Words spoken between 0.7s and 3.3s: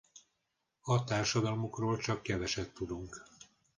A társadalmukról csak keveset tudunk.